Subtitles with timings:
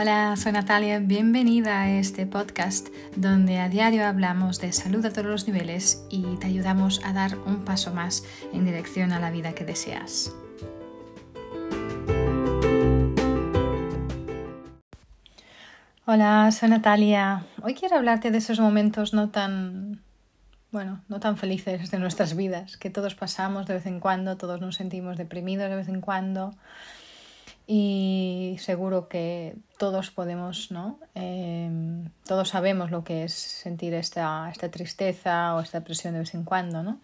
[0.00, 5.26] Hola, soy Natalia, bienvenida a este podcast donde a diario hablamos de salud a todos
[5.26, 8.22] los niveles y te ayudamos a dar un paso más
[8.52, 10.32] en dirección a la vida que deseas.
[16.06, 17.44] Hola, soy Natalia.
[17.60, 20.00] Hoy quiero hablarte de esos momentos no tan,
[20.70, 24.60] bueno, no tan felices de nuestras vidas, que todos pasamos de vez en cuando, todos
[24.60, 26.54] nos sentimos deprimidos de vez en cuando
[27.70, 30.98] y seguro que todos podemos, ¿no?
[31.14, 36.34] Em, todos sabemos lo que es sentir esta, esta tristeza o esta presión de vez
[36.34, 36.98] en cuando, ¿no?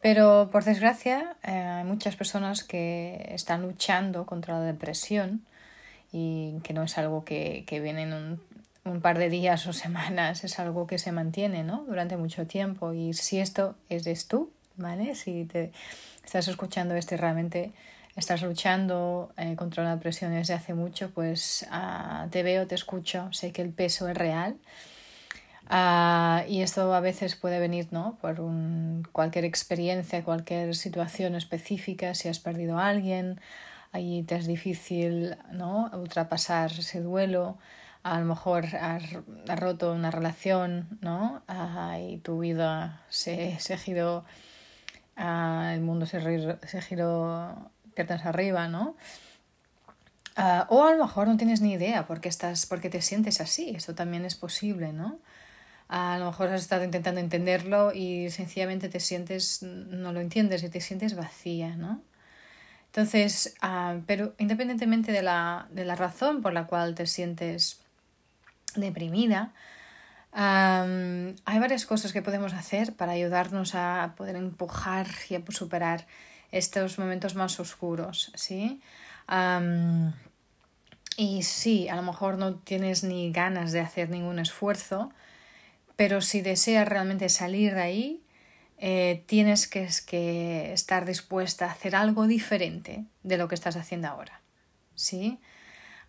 [0.00, 5.42] Pero por desgracia eh, hay muchas personas que están luchando contra la depresión
[6.10, 8.40] y que no es algo que, que viene en un,
[8.86, 11.84] un, par de días o semanas, es algo que se mantiene ¿no?
[11.86, 12.94] durante mucho tiempo.
[12.94, 15.14] Y si esto eres tú, ¿vale?
[15.16, 15.70] Si te
[16.24, 17.72] estás escuchando este realmente
[18.16, 23.32] estás luchando eh, contra la depresión desde hace mucho, pues ah, te veo, te escucho,
[23.32, 24.56] sé que el peso es real.
[25.68, 28.18] Ah, y esto a veces puede venir ¿no?
[28.20, 33.40] por un, cualquier experiencia, cualquier situación específica, si has perdido a alguien,
[33.92, 35.90] ahí te es difícil ¿no?
[35.94, 37.56] ultrapasar ese duelo,
[38.02, 39.04] a lo mejor has,
[39.46, 41.42] roto una relación ¿no?
[41.48, 44.24] Ah, y tu vida se, se giró,
[45.16, 48.96] el mundo se, se giró piernas arriba, ¿no?
[50.36, 53.70] Ah, o a lo mejor no tienes ni idea porque estás, porque te sientes así.
[53.70, 55.18] Esto también es posible, ¿no?
[55.88, 60.70] A lo mejor has estado intentando entenderlo y sencillamente te sientes, no lo entiendes y
[60.70, 62.02] te sientes vacía, ¿no?
[62.86, 67.80] Entonces, ah, pero independientemente de la, de la, razón por la cual te sientes
[68.74, 69.52] deprimida,
[70.32, 76.06] hay varias cosas que podemos hacer para ayudarnos a poder empujar y a superar
[76.52, 78.80] estos momentos más oscuros, ¿sí?
[81.16, 85.10] y sí, a lo mejor no tienes ni ganas de hacer ningún esfuerzo,
[85.96, 88.22] pero si deseas realmente salir de ahí,
[88.78, 94.08] eh, tienes que, que, estar dispuesta a hacer algo diferente de lo que estás haciendo
[94.08, 94.40] ahora.
[94.94, 95.38] ¿Sí?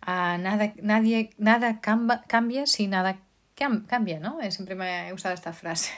[0.06, 3.18] nada, nadie, nada cambia si nada
[3.54, 4.38] cambia, ¿no?
[4.50, 5.92] Siempre me he usado esta frase.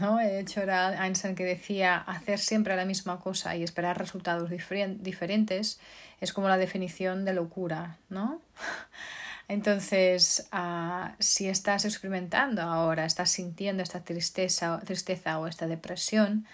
[0.00, 0.18] ¿No?
[0.18, 5.80] De hecho, era Einstein que decía hacer siempre la misma cosa y esperar resultados diferentes
[6.20, 8.40] es como la definición de locura, ¿no?
[9.48, 16.46] Entonces, uh, si estás experimentando ahora, estás sintiendo esta tristeza, tristeza o esta depresión,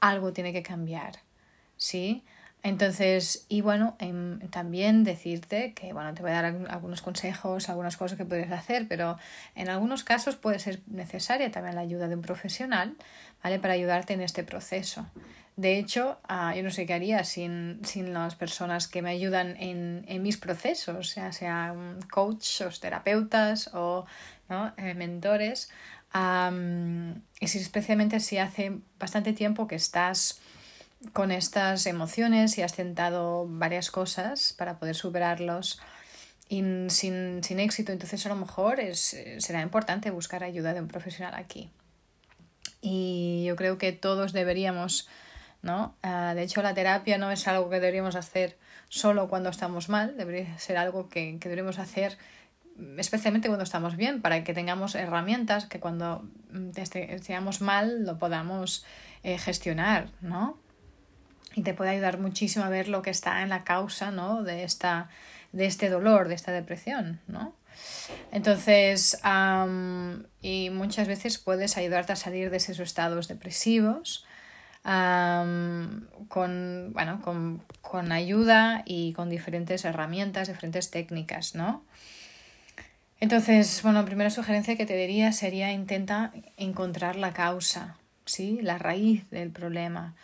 [0.00, 1.20] algo tiene que cambiar,
[1.76, 2.22] ¿sí?
[2.66, 7.96] Entonces, y bueno, em, también decirte que, bueno, te voy a dar algunos consejos, algunas
[7.96, 9.16] cosas que puedes hacer, pero
[9.54, 12.96] en algunos casos puede ser necesaria también la ayuda de un profesional,
[13.40, 13.60] ¿vale?
[13.60, 15.06] Para ayudarte en este proceso.
[15.54, 19.56] De hecho, ah, yo no sé qué haría sin, sin las personas que me ayudan
[19.60, 24.06] en, en mis procesos, ya sean coaches, terapeutas o
[24.48, 24.72] ¿no?
[24.76, 25.70] Eh, mentores.
[27.40, 30.40] y si, especialmente si hace bastante tiempo que estás
[31.12, 35.80] con estas emociones y has tentado varias cosas para poder superarlos
[36.48, 40.88] y sin, sin éxito, entonces a lo mejor es, será importante buscar ayuda de un
[40.88, 41.70] profesional aquí.
[42.80, 45.08] Y yo creo que todos deberíamos,
[45.62, 45.96] ¿no?
[46.02, 48.56] Ah, de hecho, la terapia no es algo que deberíamos hacer
[48.88, 52.16] solo cuando estamos mal, debería ser algo que, que deberíamos hacer
[52.98, 58.84] especialmente cuando estamos bien, para que tengamos herramientas que cuando mm, estemos mal lo podamos
[59.22, 60.58] eh, gestionar, ¿no?
[61.56, 64.42] Y te puede ayudar muchísimo a ver lo que está en la causa ¿no?
[64.42, 65.08] de, esta,
[65.52, 67.18] de este dolor, de esta depresión.
[67.26, 67.54] ¿no?
[68.30, 69.18] Entonces,
[70.42, 74.26] y muchas veces puedes ayudarte a salir de esos estados depresivos
[74.84, 81.82] con, bueno, con, con, ayuda y con diferentes herramientas, diferentes técnicas, ¿no?
[83.18, 87.96] Entonces, bueno, primera sugerencia que te diría sería intenta encontrar la causa,
[88.26, 88.60] ¿sí?
[88.62, 90.14] La raíz del problema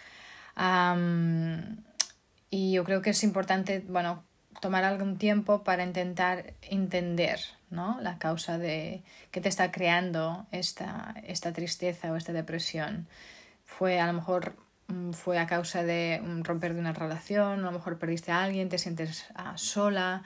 [2.50, 4.24] y yo creo que es importante, bueno,
[4.60, 7.41] tomar algún tiempo para intentar entender
[7.71, 7.98] ¿no?
[8.00, 13.09] la causa de que te está creando esta, esta tristeza o esta depresión.
[13.65, 14.56] Fue a lo mejor
[14.88, 18.68] mm, fue a causa de romper de una relación, a lo mejor perdiste a alguien,
[18.68, 20.22] te sientes ah, sola,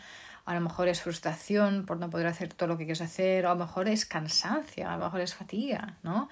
[0.47, 3.51] a lo mejor es frustración por no poder hacer todo lo que quieres hacer, o
[3.51, 6.29] a lo mejor es cansancio, a lo mejor es fatiga, ¿no?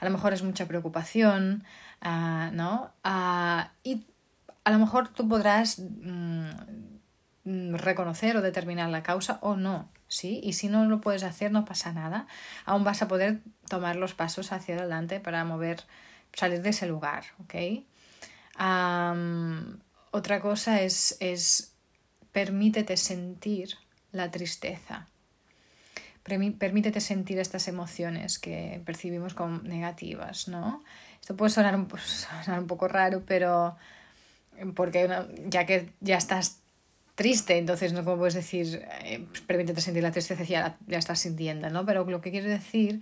[0.00, 1.64] A lo mejor es mucha preocupación,
[2.00, 2.92] Ah, ¿no?
[3.04, 4.06] Ah, y
[4.64, 6.50] a lo mejor tú podrás mm,
[7.74, 10.40] reconocer o determinar la causa o no, ¿sí?
[10.42, 12.26] Y si no lo puedes hacer, no pasa nada.
[12.64, 15.84] Aún vas a poder tomar los pasos hacia adelante para mover,
[16.32, 17.84] salir de ese lugar, ¿ok?
[20.12, 21.75] otra cosa es, es
[22.36, 23.78] permítete sentir
[24.12, 25.06] la tristeza.
[26.22, 30.84] Permítete sentir estas emociones que percibimos como negativas, ¿no?
[31.18, 31.86] Esto puede sonar un,
[32.66, 33.78] poco raro, pero
[34.74, 35.08] porque
[35.48, 36.58] ya que ya estás
[37.14, 41.20] triste, entonces no como puedes decir, eh, pues permítete sentir la tristeza ya, ya estás
[41.20, 41.86] sintiendo, ¿no?
[41.86, 43.00] Pero lo que quiero decir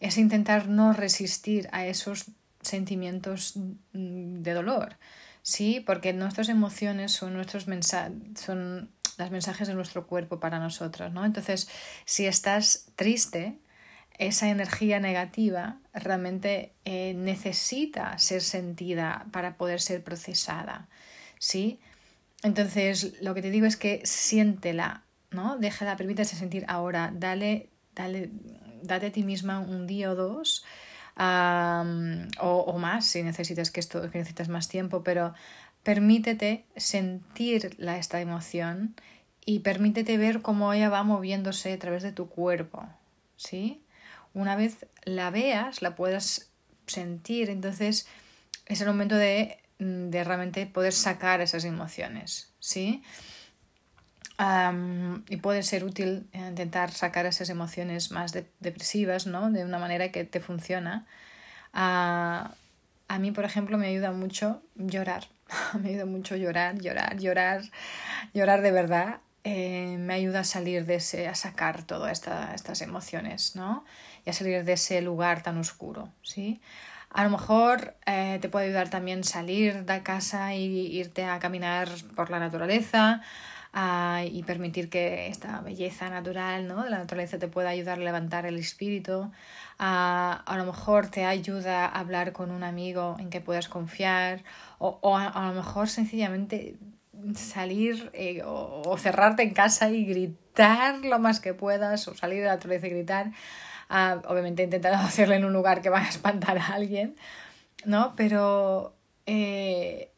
[0.00, 2.24] es intentar no resistir a esos
[2.62, 3.52] sentimientos
[3.92, 4.96] de dolor,
[5.46, 5.78] ¿sí?
[5.78, 11.24] Porque nuestras emociones son nuestros mensajes, son los mensajes de nuestro cuerpo para nosotros, ¿no?
[11.24, 11.68] Entonces,
[12.04, 13.56] si estás triste,
[14.18, 20.88] esa energía negativa realmente eh, necesita ser sentida para poder ser procesada,
[21.38, 21.78] ¿sí?
[22.42, 25.58] Entonces, lo que te digo es que siéntela, ¿no?
[25.58, 28.30] Déjala, permítese sentir ahora, dale, dale,
[28.82, 30.64] date a ti misma un día o dos,
[31.18, 35.34] o, más si necesitas que esto, que necesitas más tiempo, pero
[35.82, 38.94] permítete sentir la, esta emoción
[39.44, 42.86] y permítete ver cómo ella va moviéndose a través de tu cuerpo,
[43.36, 43.82] ¿sí?
[44.34, 46.50] Una vez la veas, la puedas
[46.86, 48.06] sentir, entonces
[48.66, 53.02] es el momento de, de realmente poder sacar esas emociones, ¿sí?
[54.38, 59.50] Y puede ser útil intentar sacar esas emociones más depresivas, ¿no?
[59.50, 61.06] De una manera que te funciona.
[61.72, 62.50] a
[63.18, 65.28] mí, por ejemplo, me ayuda mucho llorar.
[65.82, 67.62] me ayuda mucho llorar, llorar, llorar,
[68.34, 69.20] llorar de verdad.
[69.44, 73.84] Eh, me ayuda a salir de ese, a sacar todas esta, estas emociones, ¿no?
[74.24, 76.60] Y a salir de ese lugar tan oscuro, ¿sí?
[77.10, 80.66] A lo mejor eh, te puede ayudar también salir de casa y
[80.98, 83.22] irte a caminar por la naturaleza,
[84.24, 86.86] y permitir que esta belleza natural ¿no?
[86.86, 89.30] la naturaleza te pueda ayudar a levantar el espíritu.
[89.78, 94.44] a lo mejor te ayuda a hablar con un amigo en que puedas confiar
[94.78, 96.76] o, o a, lo mejor sencillamente
[97.34, 102.46] salir eh, o, cerrarte en casa y gritar lo más que puedas o salir de
[102.46, 103.32] la naturaleza y gritar.
[104.26, 107.16] obviamente intentando hacerlo en un lugar que vaya a espantar a alguien,
[107.84, 108.14] ¿no?
[108.16, 108.94] Pero
[109.26, 110.10] eh,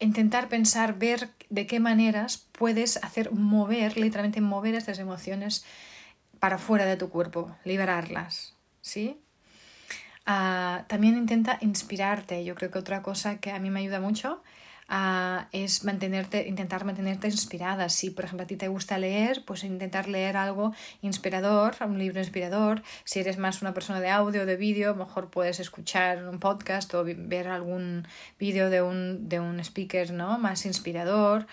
[0.00, 5.64] intentar pensar, ver de qué maneras puedes hacer mover, literalmente mover estas emociones
[6.38, 9.20] para fuera de tu cuerpo, liberarlas, ¿sí?
[10.26, 12.44] Ah, también intenta inspirarte.
[12.44, 14.42] Yo creo que otra cosa que a mí me ayuda mucho
[15.52, 17.88] es mantenerte, intentar mantenerte inspirada.
[17.88, 22.18] Si, por ejemplo, a ti te gusta leer, pues intentar leer algo inspirador, un libro
[22.18, 22.82] inspirador.
[23.04, 26.92] Si eres más una persona de audio o de vídeo, mejor puedes escuchar un podcast
[26.94, 28.06] o ver algún
[28.38, 30.38] vídeo de un, de un speaker ¿no?
[30.38, 31.46] más inspirador.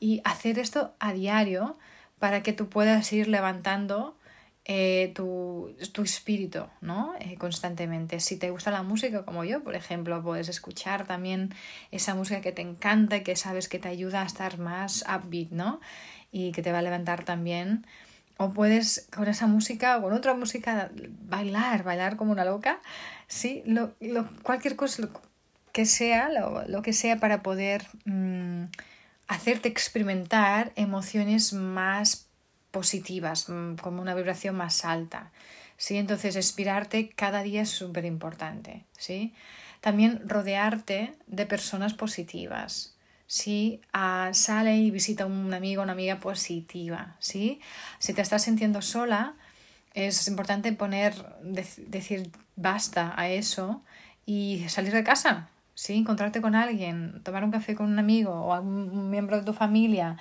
[0.00, 1.78] y hacer esto a diario
[2.18, 4.16] para que tú puedas ir levantando
[4.64, 7.14] eh, tu, tu, espíritu, ¿no?
[7.18, 8.20] Eh, constantemente.
[8.20, 11.52] Si te gusta la música, como yo, por ejemplo, puedes escuchar también
[11.90, 15.50] esa música que te encanta y que sabes que te ayuda a estar más upbeat,
[15.50, 15.80] ¿no?
[16.30, 17.86] Y que te va a levantar también.
[18.36, 20.92] O puedes con esa música o con otra música
[21.22, 22.80] bailar, bailar como una loca,
[23.26, 23.62] ¿sí?
[23.66, 25.08] Lo, lo, cualquier cosa
[25.72, 28.64] que sea, lo, lo, que sea para poder mm,
[29.26, 32.28] hacerte experimentar emociones más
[32.72, 35.30] positivas, mm, como una vibración más alta.
[35.76, 35.96] ¿sí?
[35.96, 38.84] Entonces, inspirarte cada día es súper importante.
[38.98, 39.32] ¿sí?
[39.80, 42.96] También rodearte de personas positivas.
[43.26, 43.80] ¿sí?
[43.92, 47.16] Ah, sale y visita a un amigo, una amiga positiva.
[47.20, 47.60] ¿sí?
[48.00, 49.34] Si te estás sintiendo sola,
[49.94, 53.82] es importante poner, decir basta a eso
[54.26, 55.48] y salir de casa.
[55.74, 55.94] ¿sí?
[55.94, 60.16] Encontrarte con alguien, tomar un café con un amigo o algún miembro de tu familia,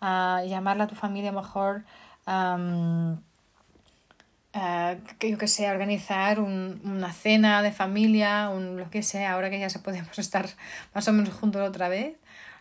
[0.00, 1.84] a llamarla a tu familia mejor,
[5.18, 9.50] que yo que sé, organizar un, una cena de familia, un, lo que sea, ahora
[9.50, 10.48] que ya se podemos estar
[10.94, 12.16] más o menos juntos otra vez,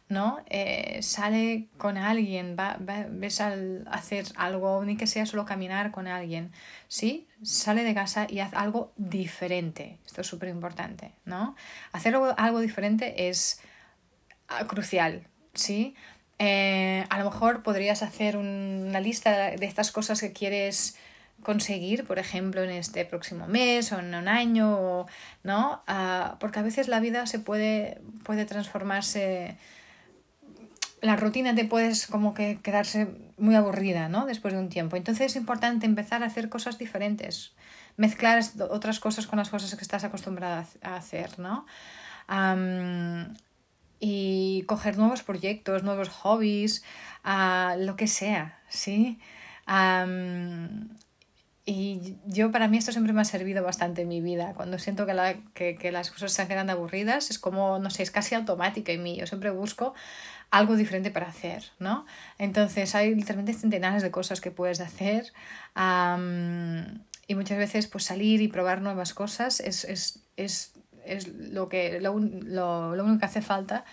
[0.08, 0.40] ¿no?
[0.50, 6.08] Eh, sale con alguien, va, ves al hacer algo, ni que sea solo caminar con
[6.08, 6.52] alguien,
[6.88, 7.28] ¿sí?
[7.42, 9.98] Sale de casa y haz algo diferente.
[10.06, 11.56] Esto es súper importante, ¿no?
[11.92, 13.62] Hacer algo, algo diferente es
[14.48, 15.96] ah, crucial, ¿sí?
[16.40, 20.98] Eh, a lo mejor podrías hacer una lista de estas cosas que quieres
[21.44, 25.06] conseguir, por ejemplo, en este próximo mes o en un año,
[25.44, 25.84] ¿no?
[25.88, 29.58] Ah, porque a veces la vida se puede, puede transformarse,
[31.02, 34.26] la rutina te puedes como que quedarse muy aburrida, ¿no?
[34.26, 34.96] Después de un tiempo.
[34.96, 37.54] Entonces es importante empezar a hacer cosas diferentes,
[37.96, 41.66] mezclar otras cosas con las cosas que estás acostumbrada a hacer, ¿no?
[44.00, 46.84] Y coger nuevos proyectos, nuevos hobbies,
[47.78, 49.20] lo que sea, ¿sí?
[51.68, 54.54] y yo para mí esto siempre me ha servido bastante en mi vida.
[54.56, 58.04] Cuando siento que, la, que, que las cosas están quedando aburridas, es como, no sé,
[58.04, 59.18] es casi automático en mí.
[59.18, 59.96] Yo siempre busco
[60.52, 62.06] algo diferente para hacer, ¿no?
[62.38, 65.34] Entonces hay literalmente centenares de cosas que puedes hacer
[67.28, 70.74] y muchas veces pues salir y probar nuevas cosas es, es, es,
[71.06, 73.86] es lo, que, lo, lo, lo, único que hace falta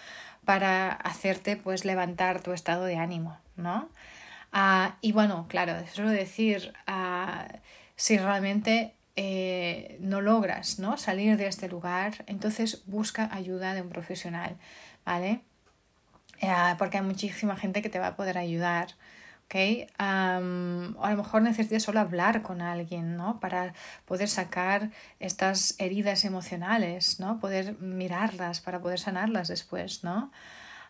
[0.45, 3.89] para hacerte pues levantar tu estado de ánimo, ¿no?
[4.53, 7.59] Uh, y bueno, claro, solo decir, uh,
[7.97, 10.97] si realmente eh, no logras ¿no?
[10.97, 14.57] salir de este lugar, entonces busca ayuda de un profesional,
[15.05, 15.41] ¿vale?
[16.43, 18.89] Uh, porque hay muchísima gente que te va a poder ayudar.
[19.53, 19.91] ¿Ok?
[20.01, 23.39] Um, o a lo mejor necesitas solo hablar con alguien, ¿no?
[23.41, 23.75] Para
[24.07, 24.91] poder sacar
[25.21, 27.39] estas heridas emocionales, ¿no?
[27.39, 30.31] Poder mirarlas, para poder sanarlas después, ¿no?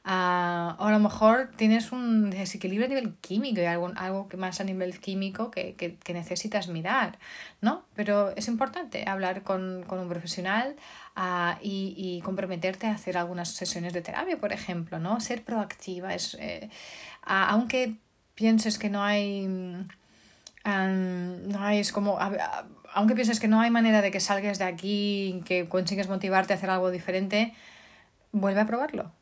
[0.05, 4.37] Uh, o a lo mejor tienes un desequilibrio a nivel químico y algo, algo que
[4.37, 7.21] más a nivel químico que, que, que, necesitas mirar,
[7.61, 7.85] ¿no?
[7.95, 10.75] Pero es importante hablar con, con un profesional
[11.17, 15.21] uh, y, y, comprometerte a hacer algunas sesiones de terapia, por ejemplo, ¿no?
[15.21, 16.15] Ser proactiva.
[16.15, 16.69] Es, eh,
[17.25, 17.99] uh, aunque
[18.35, 19.47] pienses que no hay...
[20.65, 22.19] Um, no hay, es como,
[22.95, 26.57] aunque pienses que no hay manera de que salgas de aquí, que consigues motivarte a
[26.57, 27.53] hacer algo diferente,
[28.31, 29.13] vuelve a probarlo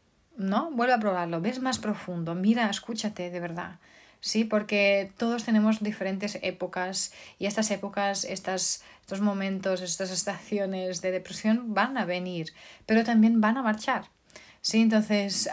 [0.40, 0.70] ¿no?
[0.72, 3.78] Vuelve a probarlo, ves más profundo, mira, escúchate de verdad.
[4.20, 11.10] Sí, porque todos tenemos diferentes épocas y estas épocas, estas, estos momentos, estas estaciones de
[11.10, 12.52] depresión van a venir,
[12.86, 14.04] pero también van a marchar.
[14.60, 15.48] Sí, entonces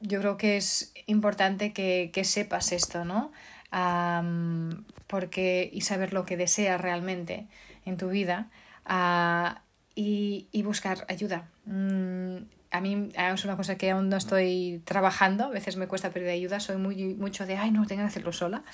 [0.00, 3.32] yo creo que es importante que, que sepas esto, ¿no?
[5.06, 7.48] Porque, y saber lo que deseas realmente
[7.84, 8.48] en tu vida
[8.88, 9.58] uh,
[9.94, 11.48] y, y, buscar ayuda.
[11.66, 12.36] Mm,
[12.70, 16.28] a mí es una cosa que aún no estoy trabajando, a veces me cuesta pedir
[16.28, 18.64] ayuda, soy muy mucho de, ay, no, tengo que hacerlo sola,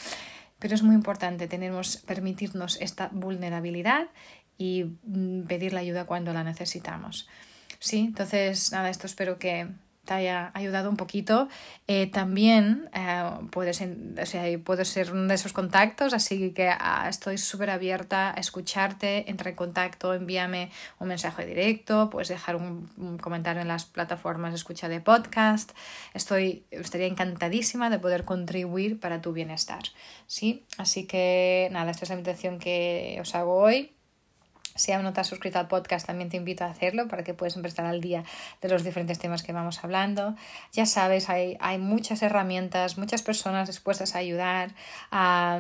[0.59, 4.09] pero es muy importante tenemos, permitirnos esta vulnerabilidad
[4.57, 7.29] y mm, pedir la ayuda cuando la necesitamos.
[7.79, 9.69] Sí, entonces, nada, esto espero que,
[10.11, 11.47] te haya ayudado un poquito.
[11.87, 17.07] Eh, también eh, puedes, o sea, puedo ser uno de esos contactos, así que ah,
[17.09, 22.91] estoy súper abierta a escucharte, entra en contacto, envíame un mensaje directo, puedes dejar un,
[22.97, 25.71] un, comentario en las plataformas de escucha de podcast.
[26.13, 29.85] Estoy, estaría encantadísima de poder contribuir para tu bienestar.
[30.27, 30.65] ¿sí?
[30.77, 33.93] Así que nada, esta es la invitación que os hago hoy.
[34.81, 37.35] Si aún no te has suscrito al podcast, también te invito a hacerlo para que
[37.35, 38.25] puedas estar al día
[38.61, 40.35] de los diferentes temas que vamos hablando.
[40.73, 44.73] Ya sabes, hay, hay muchas herramientas, muchas personas dispuestas a ayudar.
[45.11, 45.59] a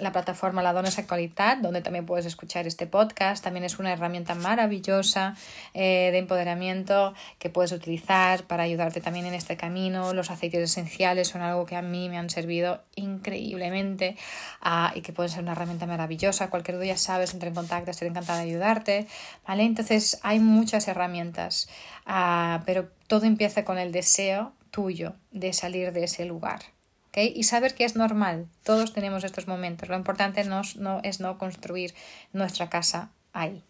[0.00, 4.34] la plataforma La Dones Actualidad, donde también puedes escuchar este podcast, también es una herramienta
[4.34, 5.36] maravillosa
[5.74, 10.12] eh, de empoderamiento que puedes utilizar para ayudarte también en este camino.
[10.12, 14.16] Los aceites esenciales son algo que a mí me han servido increíblemente
[14.64, 16.50] uh, y que pueden ser una herramienta maravillosa.
[16.50, 19.06] Cualquier duda ya sabes, entre en contacto, estoy encantada ayudarte,
[19.46, 19.64] ¿vale?
[19.64, 21.68] Entonces hay muchas herramientas,
[22.06, 26.60] uh, pero todo empieza con el deseo tuyo de salir de ese lugar.
[27.08, 27.32] ¿Okay?
[27.34, 29.88] Y saber que es normal, todos tenemos estos momentos.
[29.88, 31.92] Lo importante no, no, es no construir
[32.32, 33.64] nuestra casa ahí.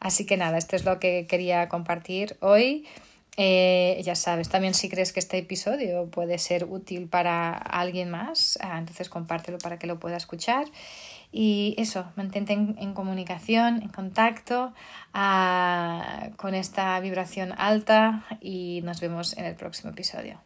[0.00, 2.86] Así que nada, esto es lo que quería compartir hoy.
[3.36, 8.58] Eh, ya sabes, también si crees que este episodio puede ser útil para alguien más,
[8.62, 10.66] ah, entonces compártelo para que lo pueda escuchar.
[11.36, 14.72] Y eso, mantente en, comunicación, en contacto
[15.12, 20.38] uh, con esta vibración alta y nos vemos en el próximo episodio.